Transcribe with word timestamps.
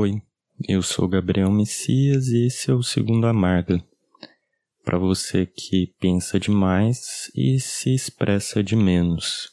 Oi, 0.00 0.22
eu 0.68 0.80
sou 0.80 1.08
Gabriel 1.08 1.50
Messias 1.50 2.28
e 2.28 2.46
esse 2.46 2.70
é 2.70 2.72
o 2.72 2.84
Segundo 2.84 3.26
Amarga. 3.26 3.84
Para 4.84 4.96
você 4.96 5.44
que 5.44 5.92
pensa 5.98 6.38
demais 6.38 7.32
e 7.34 7.58
se 7.58 7.92
expressa 7.92 8.62
de 8.62 8.76
menos. 8.76 9.50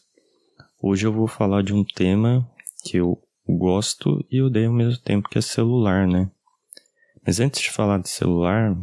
Hoje 0.79 1.07
eu 1.07 1.11
vou 1.11 1.25
falar 1.25 1.63
de 1.63 1.73
um 1.73 1.83
tema 1.83 2.47
que 2.83 2.97
eu 2.97 3.19
gosto 3.49 4.23
e 4.29 4.39
odeio 4.39 4.67
ao 4.67 4.75
mesmo 4.75 5.01
tempo, 5.01 5.27
que 5.29 5.39
é 5.39 5.41
celular, 5.41 6.07
né? 6.07 6.29
Mas 7.25 7.39
antes 7.39 7.59
de 7.59 7.71
falar 7.71 7.97
de 7.97 8.09
celular, 8.09 8.77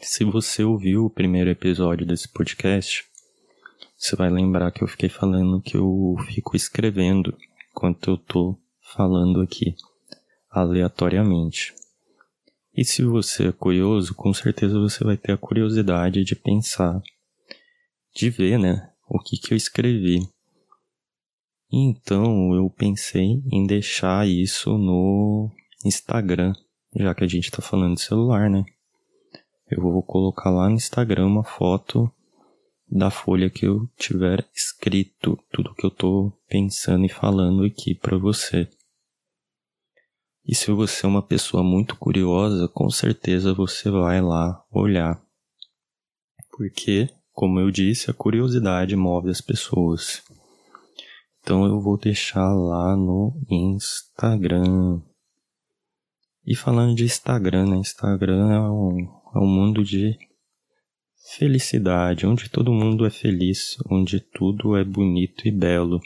se 0.00 0.24
você 0.24 0.64
ouviu 0.64 1.04
o 1.04 1.10
primeiro 1.10 1.50
episódio 1.50 2.06
desse 2.06 2.32
podcast, 2.32 3.04
você 3.94 4.16
vai 4.16 4.30
lembrar 4.30 4.70
que 4.70 4.82
eu 4.82 4.88
fiquei 4.88 5.10
falando 5.10 5.60
que 5.60 5.76
eu 5.76 6.16
fico 6.28 6.56
escrevendo 6.56 7.36
enquanto 7.70 8.08
eu 8.08 8.16
tô 8.16 8.58
falando 8.96 9.42
aqui, 9.42 9.76
aleatoriamente. 10.50 11.74
E 12.74 12.84
se 12.84 13.02
você 13.02 13.48
é 13.48 13.52
curioso, 13.52 14.14
com 14.14 14.32
certeza 14.32 14.78
você 14.78 15.04
vai 15.04 15.16
ter 15.16 15.32
a 15.32 15.38
curiosidade 15.38 16.24
de 16.24 16.34
pensar, 16.34 17.00
de 18.14 18.30
ver, 18.30 18.58
né, 18.58 18.90
o 19.08 19.18
que 19.18 19.36
que 19.36 19.52
eu 19.52 19.56
escrevi. 19.56 20.20
Então 21.72 22.54
eu 22.54 22.68
pensei 22.70 23.42
em 23.50 23.66
deixar 23.66 24.26
isso 24.26 24.76
no 24.76 25.50
Instagram, 25.84 26.52
já 26.96 27.14
que 27.14 27.24
a 27.24 27.28
gente 27.28 27.44
está 27.44 27.62
falando 27.62 27.94
de 27.94 28.02
celular, 28.02 28.50
né? 28.50 28.64
Eu 29.70 29.82
vou 29.82 30.02
colocar 30.02 30.50
lá 30.50 30.68
no 30.68 30.74
Instagram 30.74 31.26
uma 31.26 31.44
foto 31.44 32.10
da 32.88 33.08
folha 33.08 33.48
que 33.48 33.66
eu 33.66 33.88
tiver 33.96 34.44
escrito, 34.52 35.38
tudo 35.52 35.74
que 35.74 35.86
eu 35.86 35.90
tô 35.90 36.32
pensando 36.48 37.04
e 37.04 37.08
falando 37.08 37.64
aqui 37.64 37.94
para 37.94 38.18
você. 38.18 38.68
E 40.50 40.54
se 40.56 40.72
você 40.72 41.06
é 41.06 41.08
uma 41.08 41.22
pessoa 41.22 41.62
muito 41.62 41.94
curiosa, 41.94 42.66
com 42.66 42.90
certeza 42.90 43.54
você 43.54 43.88
vai 43.88 44.20
lá 44.20 44.60
olhar. 44.68 45.22
Porque, 46.50 47.08
como 47.32 47.60
eu 47.60 47.70
disse, 47.70 48.10
a 48.10 48.14
curiosidade 48.14 48.96
move 48.96 49.30
as 49.30 49.40
pessoas. 49.40 50.24
Então 51.40 51.64
eu 51.66 51.80
vou 51.80 51.96
deixar 51.96 52.52
lá 52.52 52.96
no 52.96 53.32
Instagram. 53.48 55.00
E 56.44 56.56
falando 56.56 56.96
de 56.96 57.04
Instagram, 57.04 57.66
né? 57.68 57.76
Instagram 57.76 58.50
é 58.50 58.60
um, 58.60 58.98
é 59.36 59.38
um 59.38 59.46
mundo 59.46 59.84
de 59.84 60.18
felicidade, 61.38 62.26
onde 62.26 62.50
todo 62.50 62.72
mundo 62.72 63.06
é 63.06 63.10
feliz, 63.10 63.76
onde 63.88 64.18
tudo 64.18 64.76
é 64.76 64.82
bonito 64.82 65.46
e 65.46 65.52
belo, 65.52 66.00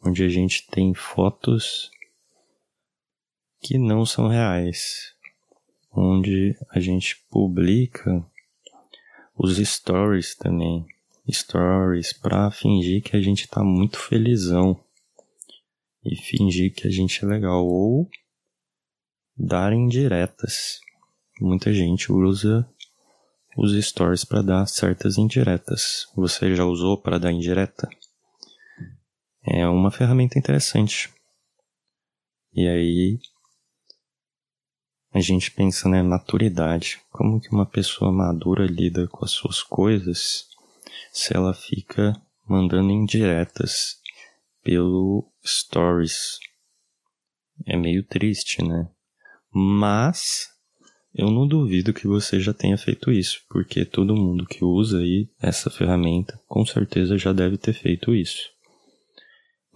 onde 0.00 0.22
a 0.22 0.28
gente 0.28 0.68
tem 0.68 0.94
fotos 0.94 1.90
que 3.62 3.78
não 3.78 4.04
são 4.04 4.28
reais, 4.28 5.14
onde 5.92 6.56
a 6.70 6.80
gente 6.80 7.16
publica 7.30 8.24
os 9.36 9.56
stories 9.56 10.34
também, 10.34 10.84
stories 11.30 12.12
para 12.12 12.50
fingir 12.50 13.02
que 13.02 13.16
a 13.16 13.20
gente 13.20 13.48
tá 13.48 13.62
muito 13.62 13.98
felizão 13.98 14.78
e 16.04 16.16
fingir 16.16 16.74
que 16.74 16.86
a 16.86 16.90
gente 16.90 17.24
é 17.24 17.28
legal 17.28 17.64
ou 17.64 18.10
dar 19.36 19.72
indiretas 19.72 20.80
muita 21.42 21.72
gente 21.72 22.12
usa 22.12 22.66
os 23.56 23.72
stories 23.84 24.24
para 24.24 24.42
dar 24.42 24.66
certas 24.66 25.18
indiretas. 25.18 26.06
Você 26.14 26.54
já 26.54 26.64
usou 26.64 26.96
para 26.96 27.18
dar 27.18 27.32
indireta? 27.32 27.88
É 29.44 29.66
uma 29.66 29.90
ferramenta 29.90 30.38
interessante. 30.38 31.12
E 32.54 32.66
aí 32.66 33.18
a 35.12 35.20
gente 35.20 35.50
pensa 35.50 35.88
na 35.88 36.02
né, 36.02 36.02
maturidade, 36.02 37.00
como 37.10 37.40
que 37.40 37.50
uma 37.50 37.66
pessoa 37.66 38.10
madura 38.10 38.64
lida 38.66 39.06
com 39.08 39.24
as 39.24 39.30
suas 39.30 39.62
coisas 39.62 40.46
se 41.12 41.36
ela 41.36 41.52
fica 41.52 42.14
mandando 42.48 42.90
indiretas 42.90 43.96
pelo 44.62 45.30
stories. 45.44 46.38
É 47.66 47.76
meio 47.76 48.02
triste, 48.02 48.64
né? 48.64 48.88
Mas 49.52 50.48
eu 51.14 51.30
não 51.30 51.46
duvido 51.46 51.92
que 51.92 52.06
você 52.06 52.40
já 52.40 52.54
tenha 52.54 52.78
feito 52.78 53.12
isso, 53.12 53.42
porque 53.50 53.84
todo 53.84 54.16
mundo 54.16 54.46
que 54.46 54.64
usa 54.64 54.98
aí 54.98 55.28
essa 55.38 55.68
ferramenta 55.68 56.40
com 56.48 56.64
certeza 56.64 57.18
já 57.18 57.34
deve 57.34 57.58
ter 57.58 57.74
feito 57.74 58.14
isso. 58.14 58.48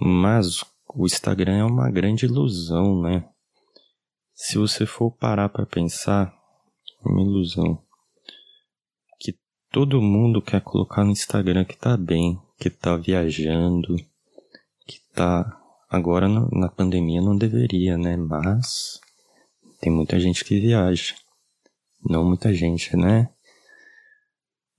Mas 0.00 0.64
o 0.94 1.04
Instagram 1.04 1.58
é 1.58 1.64
uma 1.64 1.91
grande 1.91 2.25
ilusão, 2.25 3.02
né? 3.02 3.28
Se 4.38 4.58
você 4.58 4.84
for 4.84 5.10
parar 5.10 5.48
para 5.48 5.64
pensar, 5.64 6.30
é 7.02 7.08
uma 7.08 7.22
ilusão 7.22 7.82
que 9.19 9.34
todo 9.72 10.02
mundo 10.02 10.42
quer 10.42 10.60
colocar 10.60 11.02
no 11.04 11.10
Instagram 11.10 11.64
que 11.64 11.74
tá 11.74 11.97
bem, 11.97 12.38
que 12.58 12.69
tá 12.69 12.94
viajando, 12.98 13.96
que 14.86 15.00
tá 15.14 15.58
agora 15.88 16.28
na 16.28 16.69
pandemia 16.69 17.22
não 17.22 17.34
deveria, 17.34 17.96
né? 17.96 18.14
Mas 18.14 19.00
tem 19.80 19.91
muita 19.91 20.20
gente 20.20 20.44
que 20.44 20.60
viaja. 20.60 21.14
Não 22.04 22.22
muita 22.22 22.52
gente, 22.52 22.94
né? 22.94 23.30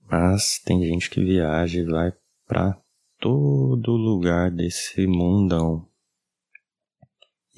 Mas 0.08 0.60
tem 0.64 0.84
gente 0.84 1.10
que 1.10 1.20
viaja 1.20 1.80
e 1.80 1.84
vai 1.84 2.12
para 2.46 2.80
todo 3.18 3.90
lugar 3.90 4.52
desse 4.52 5.04
mundão. 5.08 5.84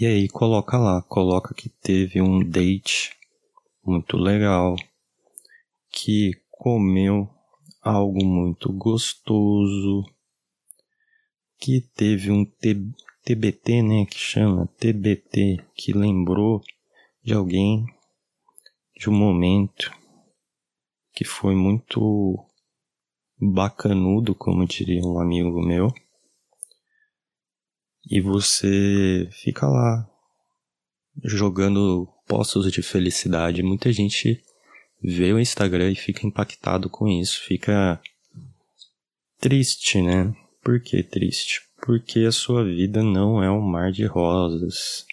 E 0.01 0.07
aí 0.07 0.29
coloca 0.31 0.79
lá, 0.79 1.03
coloca 1.03 1.53
que 1.53 1.69
teve 1.69 2.23
um 2.23 2.43
date 2.43 3.15
muito 3.85 4.17
legal, 4.17 4.75
que 5.93 6.31
comeu 6.51 7.29
algo 7.83 8.25
muito 8.25 8.73
gostoso, 8.73 10.03
que 11.59 11.83
teve 11.83 12.31
um 12.31 12.47
TBT, 12.47 13.83
né, 13.83 14.07
que 14.07 14.19
chama 14.19 14.67
TBT, 14.79 15.67
que 15.75 15.93
lembrou 15.93 16.63
de 17.23 17.35
alguém 17.35 17.85
de 18.97 19.11
um 19.11 19.15
momento 19.15 19.95
que 21.13 21.27
foi 21.27 21.55
muito 21.55 22.43
bacanudo, 23.39 24.35
como 24.35 24.67
diria 24.67 25.03
um 25.05 25.21
amigo 25.21 25.61
meu. 25.61 25.93
E 28.09 28.21
você 28.21 29.29
fica 29.33 29.67
lá 29.67 30.09
jogando 31.23 32.09
poços 32.27 32.71
de 32.71 32.83
felicidade. 32.83 33.63
Muita 33.63 33.93
gente 33.93 34.43
vê 35.03 35.33
o 35.33 35.41
Instagram 35.41 35.91
e 35.91 35.97
fica 35.97 36.27
impactado 36.27 36.89
com 36.89 37.09
isso, 37.09 37.43
fica 37.43 38.01
triste, 39.39 40.01
né? 40.03 40.35
Por 40.63 40.81
que 40.81 41.03
triste? 41.03 41.63
Porque 41.83 42.21
a 42.21 42.33
sua 42.33 42.65
vida 42.65 43.03
não 43.03 43.43
é 43.43 43.51
um 43.51 43.61
mar 43.61 43.91
de 43.91 44.05
rosas. 44.05 45.07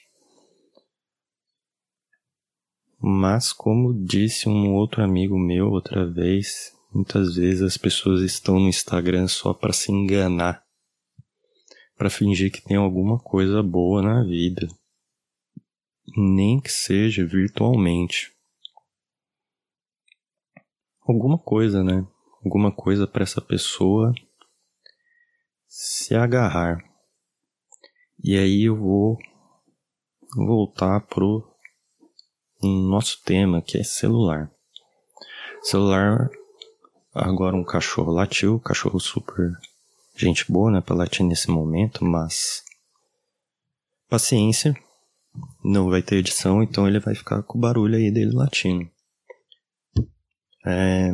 Mas, 2.99 3.53
como 3.53 3.93
disse 3.93 4.49
um 4.49 4.73
outro 4.73 5.03
amigo 5.03 5.37
meu 5.37 5.69
outra 5.69 6.05
vez, 6.05 6.73
muitas 6.93 7.35
vezes 7.35 7.61
as 7.61 7.77
pessoas 7.77 8.21
estão 8.21 8.59
no 8.59 8.67
Instagram 8.67 9.27
só 9.27 9.53
para 9.53 9.71
se 9.71 9.91
enganar, 9.91 10.61
para 11.97 12.09
fingir 12.09 12.51
que 12.51 12.61
tem 12.61 12.77
alguma 12.77 13.17
coisa 13.17 13.63
boa 13.63 14.01
na 14.01 14.23
vida, 14.23 14.67
nem 16.15 16.59
que 16.59 16.71
seja 16.71 17.25
virtualmente. 17.25 18.31
Alguma 21.01 21.37
coisa, 21.37 21.83
né? 21.83 22.07
Alguma 22.43 22.71
coisa 22.71 23.07
para 23.07 23.23
essa 23.23 23.41
pessoa 23.41 24.13
se 25.67 26.15
agarrar. 26.15 26.77
E 28.23 28.37
aí 28.37 28.63
eu 28.63 28.75
vou 28.75 29.17
voltar 30.35 31.01
pro 31.07 31.43
nosso 32.61 33.23
tema, 33.23 33.61
que 33.61 33.77
é 33.77 33.83
celular. 33.83 34.51
Celular, 35.61 36.29
agora 37.13 37.55
um 37.55 37.63
cachorro 37.63 38.11
latiu, 38.11 38.59
cachorro 38.59 39.00
super 39.00 39.51
gente 40.25 40.51
boa, 40.51 40.71
né, 40.71 40.81
pra 40.81 40.95
latir 40.95 41.25
nesse 41.25 41.49
momento, 41.49 42.03
mas 42.03 42.63
paciência, 44.09 44.75
não 45.63 45.89
vai 45.89 46.01
ter 46.01 46.17
edição, 46.17 46.63
então 46.63 46.87
ele 46.87 46.99
vai 46.99 47.13
ficar 47.13 47.43
com 47.43 47.57
o 47.57 47.61
barulho 47.61 47.95
aí 47.95 48.11
dele 48.11 48.31
latindo. 48.31 48.89
É, 50.65 51.13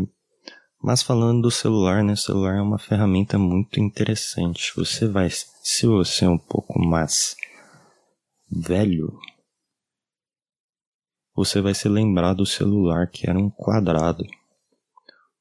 mas 0.81 1.01
falando 1.01 1.43
do 1.43 1.51
celular, 1.51 2.03
né, 2.03 2.13
o 2.13 2.17
celular 2.17 2.57
é 2.57 2.61
uma 2.61 2.79
ferramenta 2.79 3.37
muito 3.37 3.79
interessante. 3.79 4.73
Você 4.75 5.07
vai, 5.07 5.29
se 5.29 5.87
você 5.87 6.25
é 6.25 6.29
um 6.29 6.37
pouco 6.37 6.79
mais 6.79 7.35
velho, 8.51 9.17
você 11.35 11.61
vai 11.61 11.73
se 11.73 11.89
lembrar 11.89 12.33
do 12.33 12.45
celular 12.45 13.07
que 13.07 13.29
era 13.29 13.39
um 13.39 13.49
quadrado. 13.49 14.23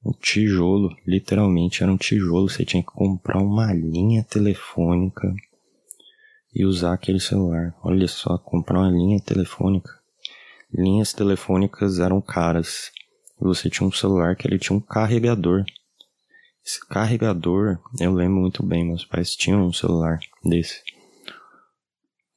Um 0.05 0.13
tijolo, 0.13 0.97
literalmente 1.07 1.83
era 1.83 1.93
um 1.93 1.97
tijolo. 1.97 2.49
Você 2.49 2.65
tinha 2.65 2.83
que 2.83 2.91
comprar 2.91 3.39
uma 3.39 3.73
linha 3.73 4.25
telefônica 4.25 5.33
e 6.55 6.65
usar 6.65 6.93
aquele 6.93 7.21
celular. 7.21 7.75
Olha 7.83 8.09
só, 8.09 8.37
comprar 8.37 8.81
uma 8.81 8.91
linha 8.91 9.21
telefônica. 9.21 9.91
Linhas 10.73 11.13
telefônicas 11.13 12.01
eram 12.01 12.21
caras. 12.21 12.91
Você 13.39 13.71
tinha 13.71 13.87
um 13.87 13.93
celular 13.93 14.35
que 14.37 14.47
ele 14.47 14.59
tinha 14.59 14.77
um 14.77 14.81
carregador. 14.81 15.65
Esse 16.65 16.85
carregador, 16.87 17.79
eu 18.01 18.13
lembro 18.13 18.41
muito 18.41 18.63
bem, 18.63 18.85
meus 18.85 19.05
pais 19.05 19.35
tinham 19.35 19.67
um 19.67 19.73
celular 19.73 20.21
desse. 20.45 20.81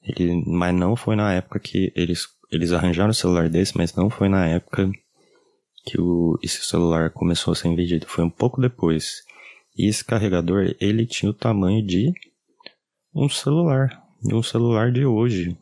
Ele, 0.01 0.43
mas 0.45 0.73
não 0.73 0.95
foi 0.95 1.15
na 1.15 1.33
época 1.33 1.59
que 1.59 1.91
eles, 1.95 2.27
eles 2.51 2.71
arranjaram 2.71 3.11
o 3.11 3.13
celular 3.13 3.49
desse, 3.49 3.77
mas 3.77 3.93
não 3.93 4.09
foi 4.09 4.29
na 4.29 4.47
época 4.47 4.91
que 5.85 5.99
o, 5.99 6.37
esse 6.41 6.61
celular 6.63 7.11
começou 7.11 7.51
a 7.51 7.55
ser 7.55 7.73
vendido. 7.75 8.07
Foi 8.07 8.23
um 8.23 8.29
pouco 8.29 8.59
depois. 8.59 9.23
E 9.77 9.87
esse 9.87 10.03
carregador, 10.03 10.75
ele 10.79 11.05
tinha 11.05 11.29
o 11.29 11.33
tamanho 11.33 11.85
de 11.85 12.13
um 13.13 13.29
celular. 13.29 14.03
De 14.21 14.33
um 14.33 14.41
celular 14.41 14.91
de 14.91 15.05
hoje. 15.05 15.57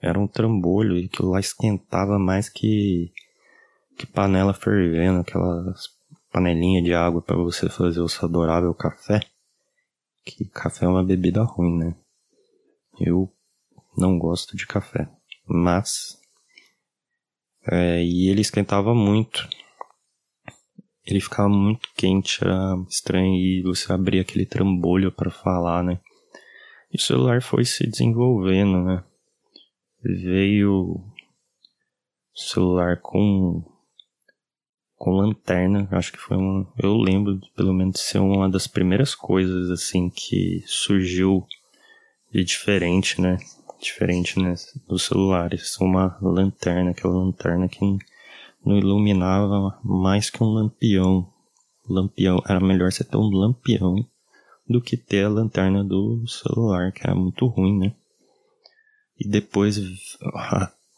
Era 0.00 0.18
um 0.18 0.26
trambolho 0.26 0.98
e 0.98 1.04
aquilo 1.04 1.30
lá 1.30 1.38
esquentava 1.38 2.18
mais 2.18 2.48
que, 2.48 3.12
que 3.96 4.04
panela 4.04 4.52
fervendo, 4.52 5.20
aquelas 5.20 5.88
panelinha 6.32 6.82
de 6.82 6.94
água 6.94 7.20
para 7.20 7.36
você 7.36 7.68
fazer 7.68 8.00
o 8.00 8.08
seu 8.08 8.26
adorável 8.26 8.74
café. 8.74 9.20
Que 10.24 10.46
café 10.46 10.86
é 10.86 10.88
uma 10.88 11.04
bebida 11.04 11.42
ruim, 11.42 11.76
né? 11.76 11.94
Eu 12.98 13.30
não 13.96 14.18
gosto 14.18 14.56
de 14.56 14.66
café. 14.66 15.08
Mas. 15.46 16.18
É, 17.70 18.02
e 18.02 18.28
ele 18.28 18.40
esquentava 18.40 18.94
muito 18.94 19.48
ele 21.04 21.20
ficava 21.20 21.48
muito 21.48 21.88
quente, 21.96 22.42
era 22.42 22.76
estranho 22.88 23.34
e 23.34 23.62
você 23.62 23.92
abria 23.92 24.22
aquele 24.22 24.46
trambolho 24.46 25.10
para 25.10 25.30
falar, 25.30 25.82
né? 25.82 26.00
E 26.92 26.96
o 26.96 27.00
celular 27.00 27.42
foi 27.42 27.64
se 27.64 27.86
desenvolvendo, 27.86 28.82
né? 28.84 29.04
Veio 30.02 31.02
celular 32.34 33.00
com 33.00 33.64
com 34.96 35.16
lanterna, 35.16 35.88
acho 35.90 36.12
que 36.12 36.18
foi 36.18 36.36
um, 36.36 36.64
eu 36.78 36.96
lembro 36.96 37.40
pelo 37.56 37.74
menos 37.74 37.94
de 37.94 38.00
ser 38.02 38.20
uma 38.20 38.48
das 38.48 38.68
primeiras 38.68 39.16
coisas 39.16 39.68
assim 39.68 40.08
que 40.08 40.62
surgiu 40.64 41.44
de 42.32 42.44
diferente, 42.44 43.20
né? 43.20 43.36
Diferente 43.82 44.38
né, 44.38 44.54
dos 44.86 45.06
celulares, 45.06 45.76
uma 45.80 46.16
lanterna, 46.22 46.92
aquela 46.92 47.14
lanterna 47.14 47.68
que 47.68 47.80
não 48.64 48.78
iluminava 48.78 49.76
mais 49.82 50.30
que 50.30 50.40
um 50.42 50.52
lampião. 50.52 51.28
Lampião, 51.88 52.40
era 52.48 52.60
melhor 52.60 52.92
você 52.92 53.02
ter 53.02 53.16
um 53.16 53.28
lampião 53.28 53.96
do 54.68 54.80
que 54.80 54.96
ter 54.96 55.24
a 55.24 55.28
lanterna 55.28 55.82
do 55.82 56.24
celular, 56.28 56.92
que 56.92 57.02
era 57.04 57.14
muito 57.14 57.44
ruim, 57.46 57.76
né? 57.76 57.94
E 59.18 59.28
depois, 59.28 59.80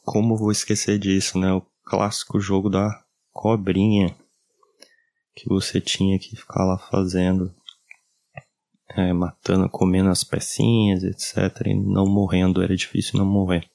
como 0.05 0.37
vou 0.37 0.53
esquecer 0.53 0.99
disso, 0.99 1.39
né? 1.39 1.55
O 1.55 1.63
clássico 1.85 2.39
jogo 2.39 2.69
da 2.69 3.03
cobrinha 3.33 4.15
que 5.35 5.49
você 5.49 5.81
tinha 5.81 6.19
que 6.19 6.37
ficar 6.37 6.65
lá 6.65 6.79
fazendo, 6.79 7.55
é, 8.97 9.13
matando, 9.13 9.69
comendo 9.69 10.09
as 10.09 10.25
pecinhas, 10.25 11.03
etc. 11.03 11.67
E 11.67 11.75
não 11.75 12.07
morrendo, 12.07 12.63
era 12.63 12.77
difícil 12.77 13.19
não 13.19 13.27
morrer. 13.27 13.69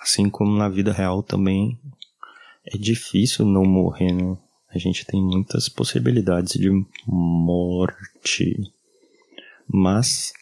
Assim 0.00 0.30
como 0.30 0.56
na 0.56 0.68
vida 0.68 0.92
real 0.92 1.22
também 1.22 1.78
é 2.64 2.76
difícil 2.76 3.44
não 3.44 3.64
morrer, 3.64 4.12
né? 4.12 4.36
A 4.72 4.78
gente 4.78 5.04
tem 5.04 5.20
muitas 5.20 5.68
possibilidades 5.68 6.52
de 6.52 6.70
morte. 7.06 8.56
Mas 9.66 10.32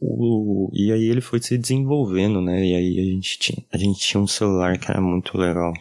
o, 0.00 0.70
e 0.72 0.92
aí 0.92 1.08
ele 1.08 1.20
foi 1.20 1.40
se 1.40 1.58
desenvolvendo, 1.58 2.40
né? 2.40 2.64
E 2.64 2.74
aí 2.74 3.00
a 3.00 3.04
gente 3.04 3.38
tinha, 3.38 3.64
a 3.72 3.76
gente 3.78 3.98
tinha 3.98 4.20
um 4.20 4.26
celular 4.26 4.78
que 4.78 4.90
era 4.90 5.00
muito 5.00 5.36
legal. 5.36 5.72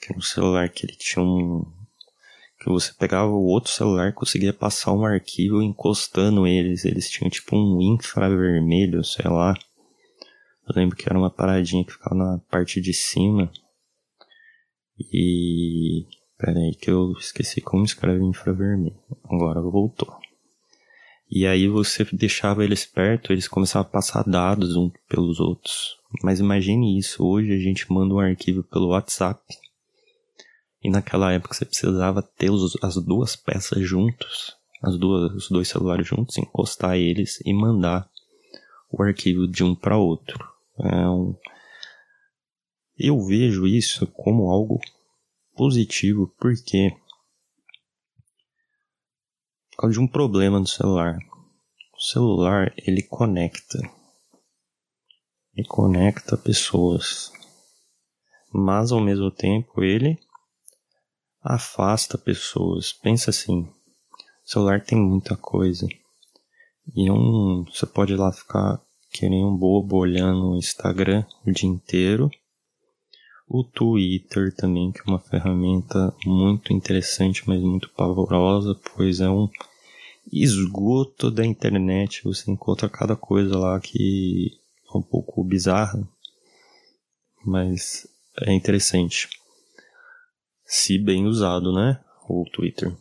Que 0.00 0.10
era 0.10 0.18
um 0.18 0.22
celular 0.22 0.68
que 0.68 0.86
ele 0.86 0.96
tinha 0.96 1.22
um 1.22 1.64
você 2.72 2.92
pegava 2.92 3.30
o 3.30 3.44
outro 3.44 3.70
celular 3.70 4.12
conseguia 4.12 4.52
passar 4.52 4.92
um 4.92 5.04
arquivo 5.04 5.62
encostando 5.62 6.46
eles. 6.46 6.84
Eles 6.84 7.08
tinham 7.08 7.30
tipo 7.30 7.56
um 7.56 7.80
infravermelho, 7.80 9.04
sei 9.04 9.30
lá. 9.30 9.54
Eu 10.68 10.74
lembro 10.74 10.96
que 10.96 11.08
era 11.08 11.18
uma 11.18 11.30
paradinha 11.30 11.84
que 11.84 11.92
ficava 11.92 12.14
na 12.14 12.38
parte 12.50 12.80
de 12.80 12.92
cima 12.92 13.50
e. 14.98 16.06
Pera 16.38 16.58
aí 16.58 16.74
que 16.74 16.90
eu 16.90 17.12
esqueci 17.12 17.62
como 17.62 17.84
escreve 17.84 18.22
infravermelho. 18.22 18.94
Agora 19.24 19.62
voltou. 19.62 20.18
E 21.30 21.46
aí 21.46 21.66
você 21.66 22.04
deixava 22.12 22.62
eles 22.62 22.84
perto, 22.84 23.32
eles 23.32 23.48
começavam 23.48 23.88
a 23.88 23.90
passar 23.90 24.22
dados 24.22 24.76
uns 24.76 24.92
pelos 25.08 25.40
outros. 25.40 25.96
Mas 26.22 26.38
imagine 26.38 26.98
isso, 26.98 27.24
hoje 27.24 27.52
a 27.52 27.58
gente 27.58 27.90
manda 27.90 28.14
um 28.14 28.20
arquivo 28.20 28.62
pelo 28.62 28.88
WhatsApp. 28.88 29.40
E 30.86 30.88
naquela 30.88 31.32
época 31.32 31.52
você 31.52 31.64
precisava 31.64 32.22
ter 32.22 32.48
os, 32.48 32.78
as 32.80 32.94
duas 32.94 33.34
peças 33.34 33.82
juntos, 33.82 34.56
as 34.80 34.96
duas, 34.96 35.32
os 35.32 35.50
dois 35.50 35.66
celulares 35.66 36.06
juntos, 36.06 36.38
encostar 36.38 36.96
eles 36.96 37.40
e 37.44 37.52
mandar 37.52 38.08
o 38.88 39.02
arquivo 39.02 39.48
de 39.48 39.64
um 39.64 39.74
para 39.74 39.98
outro. 39.98 40.38
É 40.78 41.08
um, 41.08 41.36
eu 42.96 43.20
vejo 43.26 43.66
isso 43.66 44.06
como 44.06 44.48
algo 44.48 44.80
positivo 45.56 46.32
porque 46.38 46.92
por 49.72 49.78
causa 49.78 49.94
de 49.94 49.98
um 50.00 50.06
problema 50.06 50.60
no 50.60 50.68
celular. 50.68 51.18
O 51.96 52.00
celular 52.00 52.72
ele 52.78 53.02
conecta. 53.02 53.80
Ele 55.52 55.66
conecta 55.66 56.36
pessoas. 56.36 57.32
Mas 58.52 58.92
ao 58.92 59.00
mesmo 59.00 59.32
tempo 59.32 59.82
ele 59.82 60.16
afasta 61.46 62.18
pessoas. 62.18 62.92
Pensa 62.92 63.30
assim, 63.30 63.62
o 63.62 63.68
celular 64.44 64.84
tem 64.84 64.98
muita 64.98 65.36
coisa. 65.36 65.86
E 66.94 67.10
um, 67.10 67.64
você 67.64 67.86
pode 67.86 68.12
ir 68.12 68.16
lá 68.16 68.32
ficar 68.32 68.80
querendo 69.10 69.48
um 69.48 69.56
bobo 69.56 69.96
olhando 69.96 70.50
o 70.50 70.56
Instagram 70.56 71.24
o 71.46 71.50
dia 71.50 71.68
inteiro 71.68 72.30
o 73.48 73.62
Twitter 73.62 74.54
também, 74.54 74.90
que 74.90 75.00
é 75.00 75.04
uma 75.06 75.20
ferramenta 75.20 76.12
muito 76.24 76.72
interessante, 76.72 77.44
mas 77.46 77.60
muito 77.60 77.88
pavorosa, 77.90 78.78
pois 78.96 79.20
é 79.20 79.28
um 79.28 79.48
esgoto 80.32 81.30
da 81.30 81.46
internet. 81.46 82.24
Você 82.24 82.50
encontra 82.50 82.88
cada 82.88 83.14
coisa 83.14 83.56
lá 83.56 83.78
que 83.78 84.58
é 84.92 84.98
um 84.98 85.02
pouco 85.02 85.44
bizarra, 85.44 86.06
mas 87.44 88.06
é 88.42 88.52
interessante. 88.52 89.28
Se 90.66 90.98
bem 90.98 91.26
usado, 91.26 91.72
né? 91.72 92.00
O 92.28 92.44
Twitter. 92.52 92.92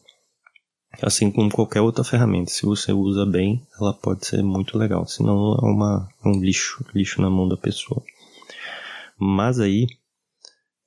Assim 1.02 1.32
como 1.32 1.52
qualquer 1.52 1.82
outra 1.82 2.04
ferramenta, 2.04 2.52
se 2.52 2.66
você 2.66 2.94
usa 2.94 3.26
bem, 3.26 3.66
ela 3.80 3.94
pode 3.94 4.26
ser 4.26 4.42
muito 4.42 4.78
legal. 4.78 5.06
Senão 5.08 5.56
é 5.56 5.66
uma, 5.66 6.08
é 6.24 6.28
um 6.28 6.40
lixo, 6.40 6.86
lixo 6.94 7.22
na 7.22 7.30
mão 7.30 7.48
da 7.48 7.58
pessoa. 7.58 8.02
Mas 9.18 9.60
aí, 9.60 9.88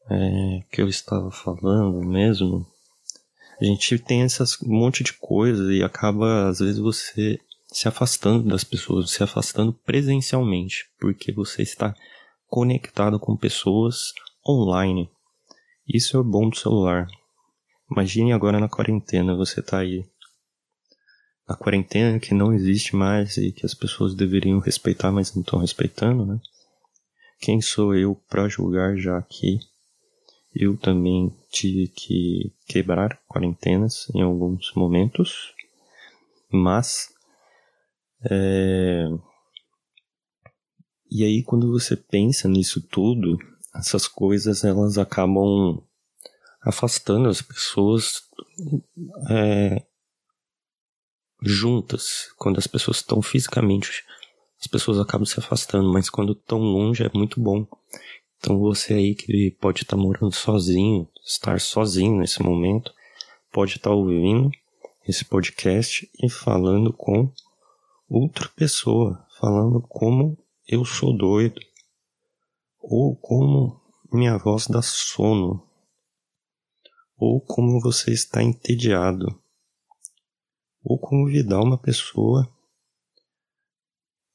é, 0.08 0.62
que 0.70 0.80
eu 0.80 0.88
estava 0.88 1.30
falando 1.30 2.00
mesmo, 2.06 2.66
a 3.60 3.64
gente 3.64 3.98
tem 3.98 4.22
essas 4.22 4.60
um 4.62 4.72
monte 4.72 5.02
de 5.02 5.12
coisas 5.12 5.70
e 5.74 5.82
acaba, 5.82 6.48
às 6.48 6.60
vezes, 6.60 6.78
você 6.78 7.38
se 7.66 7.88
afastando 7.88 8.48
das 8.48 8.64
pessoas, 8.64 9.10
se 9.10 9.22
afastando 9.22 9.72
presencialmente, 9.72 10.88
porque 10.98 11.32
você 11.32 11.62
está 11.62 11.94
conectado 12.46 13.18
com 13.18 13.36
pessoas 13.36 14.12
online. 14.46 15.10
Isso 15.88 16.16
é 16.16 16.20
o 16.20 16.24
bom 16.24 16.50
do 16.50 16.56
celular. 16.56 17.06
Imagine 17.90 18.34
agora 18.34 18.60
na 18.60 18.68
quarentena, 18.68 19.34
você 19.34 19.60
está 19.60 19.78
aí. 19.78 20.04
A 21.46 21.56
quarentena 21.56 22.20
que 22.20 22.34
não 22.34 22.52
existe 22.52 22.94
mais 22.94 23.38
e 23.38 23.50
que 23.50 23.64
as 23.64 23.72
pessoas 23.72 24.14
deveriam 24.14 24.58
respeitar, 24.58 25.10
mas 25.10 25.34
não 25.34 25.40
estão 25.40 25.58
respeitando, 25.58 26.26
né? 26.26 26.38
Quem 27.40 27.62
sou 27.62 27.94
eu 27.94 28.14
para 28.28 28.48
julgar 28.48 28.98
já 28.98 29.22
que 29.22 29.58
eu 30.54 30.76
também 30.76 31.34
tive 31.50 31.88
que 31.88 32.52
quebrar 32.66 33.18
quarentenas 33.26 34.10
em 34.14 34.20
alguns 34.20 34.74
momentos, 34.74 35.54
mas 36.50 37.08
é... 38.30 39.06
e 41.10 41.24
aí 41.24 41.42
quando 41.42 41.70
você 41.70 41.96
pensa 41.96 42.48
nisso 42.48 42.86
tudo, 42.88 43.38
essas 43.78 44.08
coisas 44.08 44.64
elas 44.64 44.98
acabam 44.98 45.80
afastando 46.60 47.28
as 47.28 47.40
pessoas 47.40 48.22
é... 49.30 49.82
juntas. 51.42 52.30
Quando 52.36 52.58
as 52.58 52.66
pessoas 52.66 52.98
estão 52.98 53.22
fisicamente, 53.22 54.04
as 54.60 54.66
pessoas 54.66 54.98
acabam 54.98 55.24
se 55.24 55.38
afastando, 55.38 55.90
mas 55.92 56.10
quando 56.10 56.32
estão 56.32 56.58
longe 56.58 57.04
é 57.04 57.10
muito 57.14 57.40
bom. 57.40 57.66
Então 58.38 58.58
você 58.58 58.94
aí 58.94 59.14
que 59.14 59.50
pode 59.60 59.82
estar 59.82 59.96
morando 59.96 60.32
sozinho, 60.32 61.08
estar 61.24 61.60
sozinho 61.60 62.18
nesse 62.18 62.42
momento, 62.42 62.92
pode 63.52 63.76
estar 63.76 63.90
ouvindo 63.90 64.50
esse 65.06 65.24
podcast 65.24 66.08
e 66.22 66.28
falando 66.28 66.92
com 66.92 67.32
outra 68.08 68.48
pessoa, 68.50 69.24
falando 69.40 69.80
como 69.80 70.36
eu 70.66 70.84
sou 70.84 71.16
doido, 71.16 71.60
ou 72.80 73.16
como 73.16 73.80
minha 74.12 74.36
voz 74.38 74.66
dá 74.66 74.80
sono, 74.82 75.62
ou 77.16 77.40
como 77.40 77.80
você 77.80 78.12
está 78.12 78.42
entediado, 78.42 79.26
ou 80.82 80.98
convidar 80.98 81.60
uma 81.60 81.76
pessoa 81.76 82.48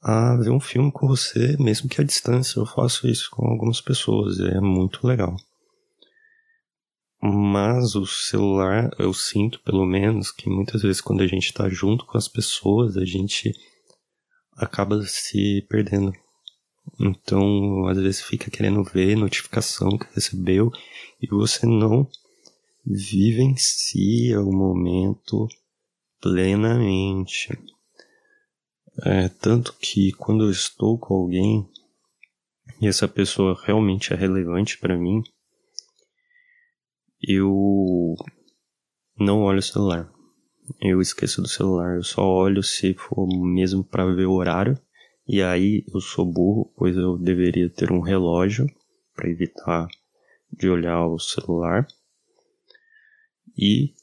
a 0.04 0.36
ver 0.36 0.50
um 0.50 0.60
filme 0.60 0.92
com 0.92 1.08
você, 1.08 1.56
mesmo 1.58 1.88
que 1.88 2.02
à 2.02 2.04
distância. 2.04 2.60
Eu 2.60 2.66
faço 2.66 3.08
isso 3.08 3.30
com 3.32 3.48
algumas 3.48 3.80
pessoas 3.80 4.38
é 4.40 4.60
muito 4.60 5.08
legal. 5.08 5.38
Mas 7.22 7.96
o 7.96 8.06
celular, 8.06 8.92
eu 9.00 9.14
sinto 9.14 9.62
pelo 9.64 9.86
menos 9.86 10.30
que 10.30 10.50
muitas 10.50 10.82
vezes 10.82 11.00
quando 11.00 11.24
a 11.24 11.28
gente 11.28 11.46
está 11.46 11.70
junto 11.70 12.06
com 12.06 12.18
as 12.18 12.28
pessoas, 12.28 12.98
a 12.98 13.06
gente 13.06 13.54
acaba 14.58 15.02
se 15.04 15.66
perdendo. 15.70 16.12
Então, 17.00 17.88
às 17.88 17.98
vezes 17.98 18.22
fica 18.22 18.52
querendo 18.52 18.84
ver 18.84 19.16
notificação 19.16 19.98
que 19.98 20.13
recebeu 20.13 20.72
e 21.22 21.28
você 21.28 21.66
não 21.66 22.08
vivencia 22.86 24.42
o 24.42 24.52
momento 24.52 25.48
plenamente. 26.22 27.50
É, 29.04 29.28
tanto 29.28 29.74
que 29.80 30.12
quando 30.13 30.46
eu 30.46 30.52
estou 30.52 31.00
com 31.00 31.16
alguém 31.16 31.68
e 32.80 32.88
essa 32.88 33.08
pessoa 33.08 33.60
realmente 33.66 34.13
é 34.13 34.16
relevante 34.16 34.78
para 34.78 34.98
mim, 34.98 35.22
eu 37.22 38.16
não 39.18 39.42
olho 39.44 39.60
o 39.60 39.63
celular. 39.63 40.12
Eu 40.80 41.02
esqueço 41.02 41.42
do 41.42 41.48
celular, 41.48 41.96
eu 41.96 42.04
só 42.04 42.25
olho 42.25 42.62
se 42.62 42.94
for 42.94 43.28
mesmo 43.28 43.84
para 43.84 44.06
ver 44.13 44.25
o 44.25 44.34
horário. 44.34 44.80
E 45.34 45.42
aí 45.42 45.84
eu 45.92 46.00
sou 46.00 46.32
burro, 46.32 46.72
pois 46.78 46.96
eu 46.96 47.18
deveria 47.18 47.68
ter 47.68 47.92
um 47.92 48.02
relógio 48.02 48.68
para 49.16 49.28
evitar 49.28 49.88
de 50.52 50.70
olhar 50.70 51.08
o 51.08 51.18
celular. 51.18 51.88
E 53.58 53.96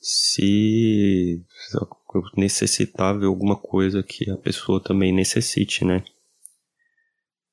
se 0.00 1.40
necessitar 2.36 3.16
ver 3.16 3.26
alguma 3.26 3.54
coisa 3.54 4.02
que 4.02 4.28
a 4.28 4.36
pessoa 4.36 4.82
também 4.82 5.12
necessite, 5.12 5.84
né? 5.84 6.02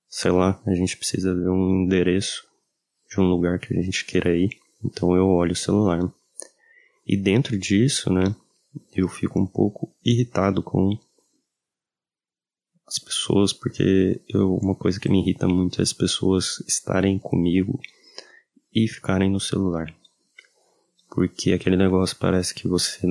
Sei 0.10 0.32
lá, 0.32 0.60
a 0.66 0.74
gente 0.74 0.98
precisa 0.98 1.32
ver 1.32 1.50
um 1.50 1.84
endereço 1.84 2.44
de 3.08 3.20
um 3.20 3.30
lugar 3.30 3.60
que 3.60 3.78
a 3.78 3.82
gente 3.84 4.04
queira 4.04 4.36
ir, 4.36 4.50
então 4.84 5.16
eu 5.16 5.28
olho 5.28 5.52
o 5.52 5.56
celular. 5.56 6.12
E 7.06 7.16
dentro 7.16 7.56
disso, 7.56 8.12
né, 8.12 8.36
eu 8.96 9.08
fico 9.08 9.40
um 9.40 9.46
pouco 9.46 9.96
irritado 10.04 10.64
com 10.64 10.98
as 12.88 13.00
pessoas, 13.00 13.52
porque 13.52 14.22
eu, 14.30 14.56
uma 14.58 14.76
coisa 14.76 15.00
que 15.00 15.10
me 15.10 15.22
irrita 15.22 15.48
muito 15.48 15.80
é 15.80 15.84
as 15.84 15.94
pessoas 15.94 16.64
estarem 16.68 17.18
comigo 17.18 17.80
e 18.74 18.88
ficarem 18.88 19.30
no 19.32 19.40
celular. 19.40 19.94
Porque 21.10 21.54
aquele 21.54 21.78
negócio 21.78 22.18
parece 22.20 22.54
que 22.54 22.68
você. 22.68 23.08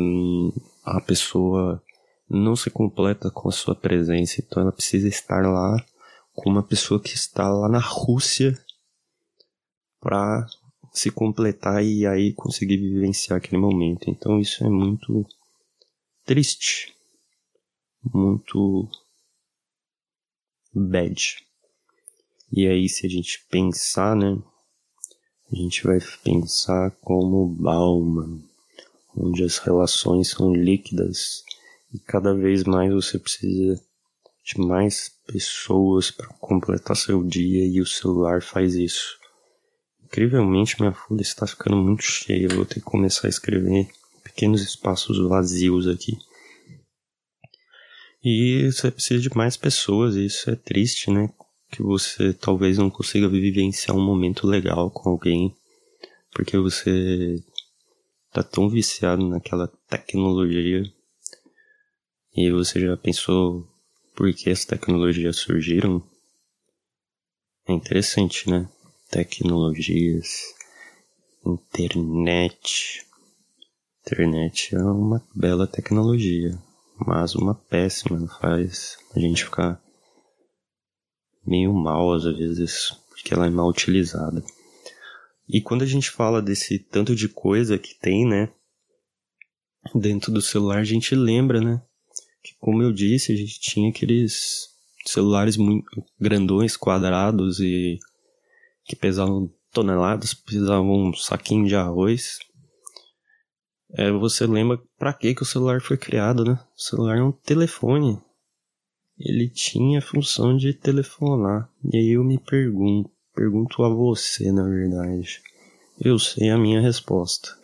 A 0.84 1.00
pessoa 1.00 1.82
não 2.28 2.54
se 2.54 2.70
completa 2.70 3.30
com 3.30 3.48
a 3.48 3.52
sua 3.52 3.74
presença, 3.74 4.40
então 4.40 4.62
ela 4.62 4.72
precisa 4.72 5.08
estar 5.08 5.40
lá 5.42 5.84
com 6.34 6.50
uma 6.50 6.62
pessoa 6.62 7.00
que 7.00 7.14
está 7.14 7.48
lá 7.48 7.68
na 7.68 7.78
Rússia 7.78 8.58
para 10.00 10.46
se 10.92 11.10
completar 11.10 11.84
e 11.84 12.06
aí 12.06 12.32
conseguir 12.32 12.76
vivenciar 12.76 13.38
aquele 13.38 13.60
momento. 13.60 14.08
Então 14.08 14.38
isso 14.38 14.64
é 14.64 14.68
muito 14.68 15.26
triste, 16.24 16.94
muito 18.12 18.88
bad. 20.74 21.36
E 22.52 22.66
aí 22.66 22.88
se 22.88 23.06
a 23.06 23.10
gente 23.10 23.44
pensar, 23.50 24.16
né, 24.16 24.38
a 25.52 25.56
gente 25.56 25.84
vai 25.84 25.98
pensar 26.22 26.90
como 27.02 27.46
Bauman, 27.46 28.42
onde 29.16 29.44
as 29.44 29.58
relações 29.58 30.30
são 30.30 30.54
líquidas 30.54 31.44
e 31.92 31.98
cada 31.98 32.34
vez 32.34 32.64
mais 32.64 32.92
você 32.92 33.18
precisa 33.18 33.80
de 34.44 34.60
mais 34.60 35.10
pessoas 35.26 36.10
para 36.10 36.26
completar 36.40 36.96
seu 36.96 37.22
dia 37.22 37.64
e 37.66 37.80
o 37.80 37.86
celular 37.86 38.42
faz 38.42 38.74
isso. 38.74 39.18
Incrivelmente 40.04 40.80
minha 40.80 40.92
folha 40.92 41.22
está 41.22 41.46
ficando 41.46 41.76
muito 41.76 42.02
cheia, 42.02 42.48
vou 42.48 42.66
ter 42.66 42.74
que 42.74 42.80
começar 42.82 43.26
a 43.26 43.30
escrever 43.30 43.88
pequenos 44.22 44.62
espaços 44.62 45.18
vazios 45.28 45.86
aqui. 45.86 46.18
E 48.24 48.72
você 48.72 48.90
precisa 48.90 49.20
de 49.20 49.36
mais 49.36 49.56
pessoas, 49.56 50.16
e 50.16 50.26
isso 50.26 50.50
é 50.50 50.56
triste, 50.56 51.10
né? 51.10 51.28
que 51.74 51.82
você 51.82 52.32
talvez 52.32 52.78
não 52.78 52.88
consiga 52.88 53.28
vivenciar 53.28 53.96
um 53.96 54.04
momento 54.04 54.46
legal 54.46 54.90
com 54.92 55.08
alguém, 55.10 55.52
porque 56.30 56.56
você 56.56 57.42
tá 58.30 58.44
tão 58.44 58.68
viciado 58.68 59.28
naquela 59.28 59.66
tecnologia. 59.88 60.84
E 62.36 62.50
você 62.50 62.80
já 62.80 62.96
pensou 62.96 63.68
por 64.14 64.32
que 64.32 64.50
as 64.50 64.64
tecnologias 64.64 65.36
surgiram? 65.36 66.00
É 67.66 67.72
interessante, 67.72 68.48
né? 68.48 68.68
Tecnologias, 69.10 70.54
internet. 71.44 73.04
Internet 74.02 74.76
é 74.76 74.82
uma 74.82 75.26
bela 75.34 75.66
tecnologia, 75.66 76.56
mas 76.96 77.34
uma 77.34 77.54
péssima, 77.54 78.26
faz 78.40 78.98
a 79.14 79.20
gente 79.20 79.44
ficar 79.44 79.82
meio 81.46 81.72
mal 81.72 82.12
às 82.12 82.24
vezes, 82.24 82.96
porque 83.10 83.34
ela 83.34 83.46
é 83.46 83.50
mal 83.50 83.68
utilizada. 83.68 84.42
E 85.48 85.60
quando 85.60 85.82
a 85.82 85.86
gente 85.86 86.10
fala 86.10 86.40
desse 86.40 86.78
tanto 86.78 87.14
de 87.14 87.28
coisa 87.28 87.78
que 87.78 87.94
tem, 87.94 88.26
né, 88.26 88.50
dentro 89.94 90.32
do 90.32 90.40
celular, 90.40 90.78
a 90.78 90.84
gente 90.84 91.14
lembra, 91.14 91.60
né, 91.60 91.82
que 92.42 92.54
como 92.58 92.82
eu 92.82 92.92
disse, 92.92 93.32
a 93.32 93.36
gente 93.36 93.60
tinha 93.60 93.90
aqueles 93.90 94.68
celulares 95.04 95.56
muito 95.56 95.86
grandões, 96.18 96.76
quadrados 96.76 97.60
e 97.60 97.98
que 98.86 98.96
pesavam 98.96 99.52
toneladas, 99.72 100.32
precisavam 100.32 101.08
um 101.08 101.14
saquinho 101.14 101.66
de 101.66 101.74
arroz. 101.74 102.38
É, 103.96 104.10
você 104.10 104.46
lembra 104.46 104.80
para 104.98 105.12
que 105.12 105.34
que 105.34 105.42
o 105.42 105.46
celular 105.46 105.80
foi 105.80 105.96
criado, 105.96 106.44
né? 106.44 106.58
O 106.76 106.80
celular 106.80 107.18
é 107.18 107.22
um 107.22 107.32
telefone 107.32 108.18
ele 109.18 109.48
tinha 109.48 109.98
a 109.98 110.02
função 110.02 110.56
de 110.56 110.72
telefonar. 110.72 111.70
E 111.92 111.96
aí 111.96 112.10
eu 112.10 112.24
me 112.24 112.38
pergunto, 112.38 113.10
pergunto 113.34 113.82
a 113.82 113.88
você, 113.88 114.50
na 114.50 114.64
verdade. 114.64 115.40
Eu 116.00 116.18
sei 116.18 116.50
a 116.50 116.58
minha 116.58 116.80
resposta. 116.80 117.56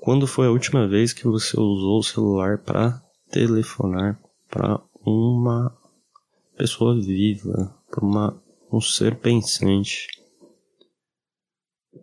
Quando 0.00 0.26
foi 0.26 0.46
a 0.46 0.50
última 0.50 0.86
vez 0.86 1.12
que 1.12 1.24
você 1.24 1.58
usou 1.58 1.98
o 1.98 2.02
celular 2.02 2.58
para 2.58 3.00
telefonar 3.30 4.20
para 4.48 4.80
uma 5.04 5.76
pessoa 6.56 7.00
viva, 7.00 7.74
para 7.90 8.34
um 8.72 8.80
ser 8.80 9.16
pensante? 9.16 10.08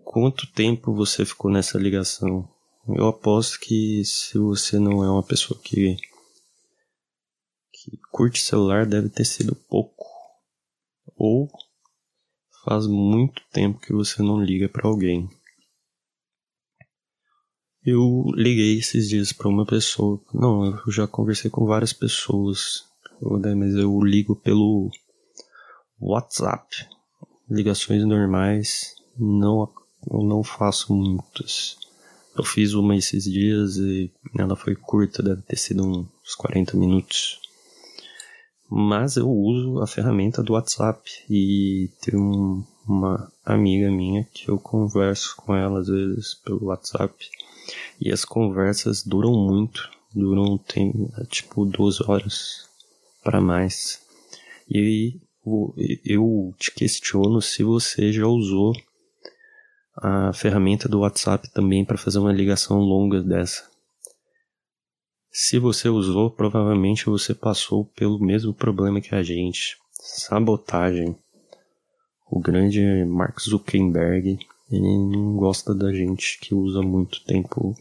Quanto 0.03 0.51
tempo 0.51 0.93
você 0.93 1.25
ficou 1.25 1.51
nessa 1.51 1.77
ligação? 1.77 2.47
Eu 2.87 3.07
aposto 3.07 3.59
que 3.59 4.03
se 4.03 4.37
você 4.37 4.77
não 4.77 5.03
é 5.03 5.09
uma 5.09 5.23
pessoa 5.23 5.59
que 5.59 5.95
que 7.71 7.97
curte 8.11 8.41
celular 8.41 8.85
deve 8.85 9.09
ter 9.09 9.25
sido 9.25 9.55
pouco. 9.55 10.05
Ou 11.17 11.49
faz 12.63 12.87
muito 12.87 13.41
tempo 13.51 13.79
que 13.79 13.93
você 13.93 14.21
não 14.21 14.41
liga 14.41 14.69
para 14.69 14.87
alguém. 14.87 15.29
Eu 17.85 18.23
liguei 18.35 18.79
esses 18.79 19.09
dias 19.09 19.33
para 19.33 19.49
uma 19.49 19.65
pessoa. 19.65 20.21
Não, 20.33 20.65
eu 20.65 20.91
já 20.91 21.05
conversei 21.05 21.51
com 21.51 21.65
várias 21.65 21.91
pessoas, 21.91 22.85
mas 23.21 23.75
eu 23.75 24.01
ligo 24.01 24.35
pelo 24.37 24.89
WhatsApp. 25.99 26.87
Ligações 27.49 28.05
normais, 28.05 28.95
não, 29.17 29.69
eu 30.09 30.23
não 30.23 30.41
faço 30.43 30.93
muitas. 30.93 31.82
Eu 32.35 32.43
fiz 32.43 32.73
uma 32.73 32.95
esses 32.95 33.23
dias 33.25 33.77
e 33.77 34.11
ela 34.37 34.55
foi 34.55 34.75
curta, 34.75 35.21
deve 35.21 35.41
ter 35.43 35.57
sido 35.57 35.83
uns 35.85 36.35
40 36.35 36.75
minutos 36.75 37.39
mas 38.75 39.17
eu 39.17 39.29
uso 39.29 39.83
a 39.83 39.87
ferramenta 39.87 40.41
do 40.41 40.53
WhatsApp 40.53 40.99
e 41.29 41.91
tem 42.01 42.19
um, 42.19 42.63
uma 42.87 43.31
amiga 43.45 43.91
minha 43.91 44.27
que 44.33 44.49
eu 44.49 44.57
converso 44.57 45.35
com 45.37 45.55
ela 45.55 45.79
às 45.79 45.87
vezes 45.87 46.33
pelo 46.33 46.65
WhatsApp 46.65 47.13
e 48.01 48.11
as 48.11 48.25
conversas 48.25 49.03
duram 49.03 49.31
muito, 49.33 49.91
duram 50.11 50.57
tem, 50.57 50.91
tipo 51.29 51.65
duas 51.65 52.01
horas 52.01 52.67
para 53.23 53.39
mais. 53.39 54.01
E 54.67 55.19
eu 56.03 56.51
te 56.57 56.71
questiono 56.71 57.43
se 57.43 57.63
você 57.63 58.11
já 58.11 58.25
usou 58.25 58.73
a 59.95 60.33
ferramenta 60.33 60.89
do 60.89 61.00
WhatsApp 61.00 61.50
também 61.51 61.85
para 61.85 61.97
fazer 61.97 62.19
uma 62.19 62.33
ligação 62.33 62.79
longa 62.79 63.21
dessa. 63.21 63.71
Se 65.31 65.57
você 65.57 65.89
usou, 65.89 66.29
provavelmente 66.29 67.05
você 67.05 67.33
passou 67.33 67.85
pelo 67.95 68.19
mesmo 68.19 68.53
problema 68.53 69.01
que 69.01 69.15
a 69.15 69.23
gente. 69.23 69.77
Sabotagem. 69.91 71.15
O 72.29 72.39
grande 72.39 72.81
Mark 73.05 73.39
Zuckerberg, 73.39 74.38
ele 74.71 74.97
não 74.97 75.35
gosta 75.35 75.73
da 75.73 75.91
gente 75.91 76.39
que 76.39 76.53
usa 76.53 76.81
muito 76.81 77.23
tempo 77.25 77.75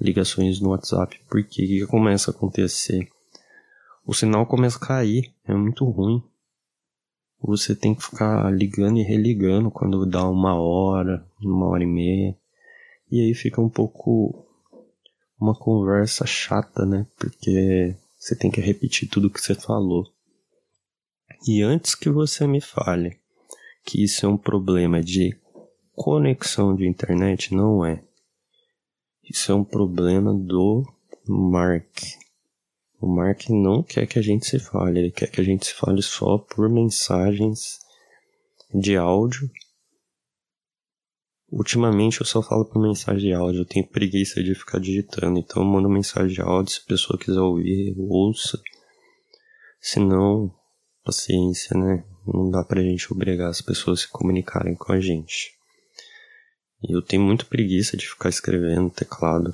ligações 0.00 0.60
no 0.60 0.70
WhatsApp. 0.70 1.20
Porque 1.28 1.64
o 1.64 1.66
que 1.66 1.86
começa 1.86 2.30
a 2.30 2.34
acontecer? 2.34 3.08
O 4.06 4.12
sinal 4.12 4.46
começa 4.46 4.76
a 4.76 4.86
cair, 4.86 5.32
é 5.46 5.54
muito 5.54 5.84
ruim. 5.84 6.22
Você 7.46 7.76
tem 7.76 7.94
que 7.94 8.02
ficar 8.02 8.50
ligando 8.50 8.98
e 8.98 9.02
religando 9.02 9.70
quando 9.70 10.06
dá 10.06 10.26
uma 10.26 10.54
hora, 10.54 11.26
uma 11.42 11.68
hora 11.68 11.82
e 11.82 11.86
meia. 11.86 12.34
E 13.10 13.20
aí 13.20 13.34
fica 13.34 13.60
um 13.60 13.68
pouco 13.68 14.46
uma 15.38 15.54
conversa 15.54 16.24
chata, 16.24 16.86
né? 16.86 17.06
Porque 17.18 17.94
você 18.18 18.34
tem 18.34 18.50
que 18.50 18.62
repetir 18.62 19.10
tudo 19.10 19.28
que 19.28 19.40
você 19.40 19.54
falou. 19.54 20.10
E 21.46 21.62
antes 21.62 21.94
que 21.94 22.08
você 22.08 22.46
me 22.46 22.62
fale 22.62 23.18
que 23.84 24.02
isso 24.02 24.24
é 24.24 24.28
um 24.28 24.38
problema 24.38 25.02
de 25.02 25.36
conexão 25.94 26.74
de 26.74 26.88
internet, 26.88 27.54
não 27.54 27.84
é. 27.84 28.02
Isso 29.22 29.52
é 29.52 29.54
um 29.54 29.64
problema 29.64 30.32
do 30.32 30.82
Mark. 31.28 32.23
O 33.04 33.06
Mark 33.06 33.50
não 33.50 33.82
quer 33.82 34.06
que 34.06 34.18
a 34.18 34.22
gente 34.22 34.46
se 34.46 34.58
fale, 34.58 34.98
ele 34.98 35.10
quer 35.10 35.30
que 35.30 35.38
a 35.38 35.44
gente 35.44 35.66
se 35.66 35.74
fale 35.74 36.00
só 36.00 36.38
por 36.38 36.70
mensagens 36.70 37.78
de 38.72 38.96
áudio. 38.96 39.46
Ultimamente 41.52 42.22
eu 42.22 42.26
só 42.26 42.40
falo 42.40 42.64
por 42.64 42.80
mensagem 42.80 43.28
de 43.28 43.34
áudio, 43.34 43.60
eu 43.60 43.66
tenho 43.66 43.86
preguiça 43.86 44.42
de 44.42 44.54
ficar 44.54 44.78
digitando, 44.78 45.38
então 45.38 45.62
eu 45.62 45.68
mando 45.68 45.86
mensagem 45.86 46.32
de 46.32 46.40
áudio 46.40 46.72
se 46.72 46.80
a 46.80 46.88
pessoa 46.88 47.18
quiser 47.18 47.40
ouvir, 47.40 47.94
ouça. 47.98 48.58
Se 49.82 50.00
não, 50.00 50.50
paciência, 51.04 51.76
né? 51.76 52.02
Não 52.26 52.50
dá 52.50 52.64
pra 52.64 52.80
gente 52.80 53.12
obrigar 53.12 53.50
as 53.50 53.60
pessoas 53.60 53.98
a 53.98 54.02
se 54.04 54.08
comunicarem 54.08 54.74
com 54.74 54.94
a 54.94 54.98
gente. 54.98 55.52
E 56.82 56.96
eu 56.96 57.02
tenho 57.02 57.22
muito 57.22 57.44
preguiça 57.44 57.98
de 57.98 58.08
ficar 58.08 58.30
escrevendo 58.30 58.88
teclado. 58.88 59.52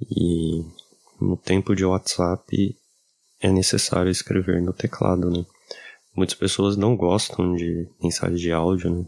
E 0.00 0.64
no 1.20 1.36
tempo 1.36 1.74
de 1.74 1.84
WhatsApp 1.84 2.76
é 3.40 3.50
necessário 3.50 4.10
escrever 4.10 4.62
no 4.62 4.72
teclado, 4.72 5.30
né? 5.30 5.44
Muitas 6.14 6.34
pessoas 6.34 6.76
não 6.76 6.96
gostam 6.96 7.54
de 7.54 7.88
mensagem 8.02 8.36
de 8.36 8.50
áudio, 8.52 8.90
né? 8.90 9.06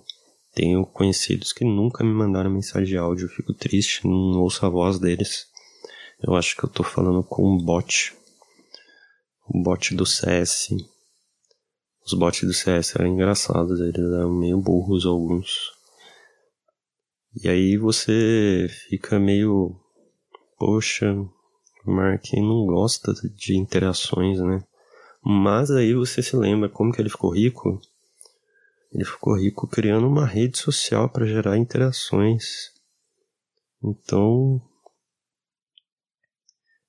Tenho 0.55 0.85
conhecidos 0.85 1.53
que 1.53 1.65
nunca 1.65 2.05
me 2.05 2.13
mandaram 2.13 2.51
mensagem 2.51 2.89
de 2.89 2.97
áudio, 2.97 3.27
eu 3.27 3.31
fico 3.31 3.55
triste, 3.55 4.07
não 4.07 4.41
ouço 4.41 4.65
a 4.67 4.69
voz 4.69 4.99
deles. 4.99 5.47
Eu 6.21 6.35
acho 6.35 6.57
que 6.57 6.65
eu 6.65 6.69
tô 6.69 6.83
falando 6.83 7.23
com 7.23 7.55
um 7.55 7.59
bot. 7.65 8.15
O 9.47 9.63
bot 9.63 9.95
do 9.95 10.05
CS. 10.05 10.69
Os 12.05 12.13
bots 12.15 12.43
do 12.43 12.53
CS 12.53 12.97
eram 12.97 13.07
engraçados, 13.07 13.81
eles 13.81 13.97
eram 13.97 14.35
meio 14.35 14.59
burros 14.59 15.07
alguns. 15.07 15.71
E 17.43 17.49
aí 17.49 17.77
você 17.77 18.67
fica 18.89 19.19
meio. 19.19 19.79
Poxa, 20.59 21.15
Mark 21.89 22.33
não 22.35 22.67
gosta 22.67 23.13
de 23.35 23.57
interações, 23.57 24.39
né? 24.41 24.63
Mas 25.23 25.71
aí 25.71 25.95
você 25.95 26.23
se 26.23 26.37
lembra 26.37 26.69
como 26.69 26.93
que 26.93 27.01
ele 27.01 27.09
ficou 27.09 27.31
rico? 27.31 27.81
Ele 28.93 29.05
ficou 29.05 29.37
rico 29.37 29.67
criando 29.67 30.07
uma 30.07 30.27
rede 30.27 30.59
social 30.59 31.09
para 31.09 31.27
gerar 31.27 31.59
interações. 31.59 32.73
Então, 33.83 34.61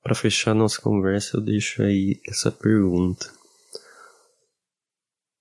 para 0.01 0.15
fechar 0.15 0.55
nossa 0.55 0.81
conversa, 0.81 1.37
eu 1.37 1.41
deixo 1.41 1.83
aí 1.83 2.19
essa 2.27 2.51
pergunta: 2.51 3.31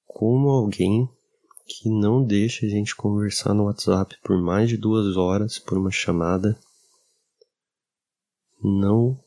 Como 0.06 0.50
alguém 0.50 1.08
que 1.66 1.88
não 1.88 2.24
deixa 2.24 2.66
a 2.66 2.68
gente 2.68 2.96
conversar 2.96 3.54
no 3.54 3.64
WhatsApp 3.64 4.16
por 4.22 4.40
mais 4.40 4.68
de 4.68 4.76
duas 4.76 5.16
horas 5.16 5.58
por 5.58 5.76
uma 5.76 5.90
chamada 5.90 6.58
não 8.60 9.22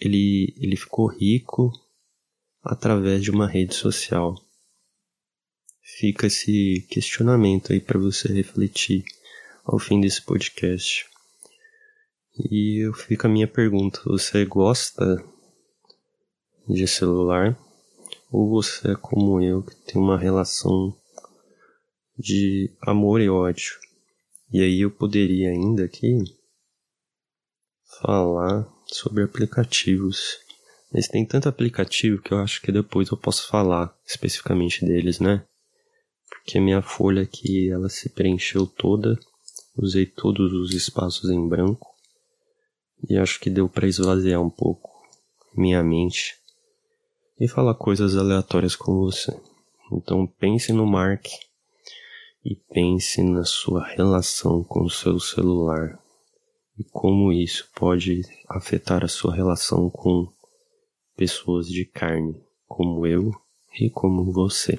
ele, 0.00 0.54
ele 0.56 0.76
ficou 0.76 1.06
rico 1.06 1.72
através 2.62 3.22
de 3.22 3.30
uma 3.30 3.46
rede 3.46 3.74
social. 3.74 4.34
Fica 5.82 6.26
esse 6.26 6.86
questionamento 6.90 7.72
aí 7.72 7.80
para 7.80 7.98
você 7.98 8.32
refletir 8.32 9.04
ao 9.64 9.78
fim 9.78 10.00
desse 10.00 10.22
podcast. 10.22 11.06
E 12.50 12.88
fica 12.94 13.26
a 13.26 13.30
minha 13.30 13.48
pergunta: 13.48 14.00
você 14.04 14.44
gosta 14.44 15.24
de 16.68 16.86
celular? 16.86 17.58
Ou 18.30 18.48
você 18.50 18.92
é 18.92 18.94
como 18.94 19.40
eu, 19.40 19.62
que 19.62 19.74
tem 19.74 20.00
uma 20.00 20.18
relação 20.18 20.94
de 22.16 22.70
amor 22.82 23.22
e 23.22 23.30
ódio? 23.30 23.78
E 24.52 24.60
aí 24.60 24.82
eu 24.82 24.90
poderia 24.90 25.50
ainda 25.50 25.84
aqui 25.84 26.22
falar 28.00 28.68
sobre 28.92 29.22
aplicativos. 29.22 30.38
Mas 30.92 31.08
tem 31.08 31.24
tanto 31.24 31.48
aplicativo 31.48 32.20
que 32.22 32.32
eu 32.32 32.38
acho 32.38 32.62
que 32.62 32.72
depois 32.72 33.10
eu 33.10 33.16
posso 33.16 33.46
falar 33.48 33.94
especificamente 34.06 34.84
deles, 34.84 35.20
né? 35.20 35.44
Porque 36.28 36.58
minha 36.58 36.80
folha 36.80 37.22
aqui, 37.22 37.70
ela 37.70 37.88
se 37.88 38.08
preencheu 38.08 38.66
toda, 38.66 39.18
usei 39.76 40.06
todos 40.06 40.52
os 40.52 40.72
espaços 40.74 41.30
em 41.30 41.46
branco 41.46 41.94
e 43.08 43.16
acho 43.16 43.38
que 43.38 43.50
deu 43.50 43.68
para 43.68 43.86
esvaziar 43.86 44.40
um 44.40 44.50
pouco 44.50 44.90
minha 45.54 45.82
mente 45.82 46.36
e 47.38 47.46
falar 47.46 47.74
coisas 47.74 48.16
aleatórias 48.16 48.74
com 48.74 48.94
você. 48.94 49.38
Então 49.92 50.26
pense 50.26 50.72
no 50.72 50.86
Mark 50.86 51.26
e 52.44 52.56
pense 52.72 53.22
na 53.22 53.44
sua 53.44 53.84
relação 53.84 54.64
com 54.64 54.84
o 54.84 54.90
seu 54.90 55.20
celular 55.20 55.98
e 56.78 56.84
como 56.84 57.32
isso 57.32 57.68
pode 57.74 58.22
afetar 58.48 59.04
a 59.04 59.08
sua 59.08 59.34
relação 59.34 59.90
com 59.90 60.32
pessoas 61.16 61.66
de 61.66 61.84
carne, 61.84 62.40
como 62.66 63.06
eu 63.06 63.32
e 63.78 63.90
como 63.90 64.32
você. 64.32 64.78